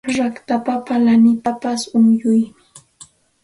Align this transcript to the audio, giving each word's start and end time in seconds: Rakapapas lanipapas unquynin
Rakapapas 0.17 0.97
lanipapas 1.05 1.81
unquynin 1.99 2.43